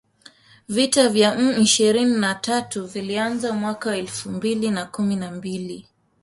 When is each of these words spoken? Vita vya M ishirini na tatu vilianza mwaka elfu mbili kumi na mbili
Vita 0.67 1.09
vya 1.09 1.35
M 1.37 1.61
ishirini 1.61 2.17
na 2.19 2.35
tatu 2.35 2.85
vilianza 2.87 3.53
mwaka 3.53 3.97
elfu 3.97 4.29
mbili 4.29 4.77
kumi 4.91 5.15
na 5.15 5.31
mbili 5.31 5.87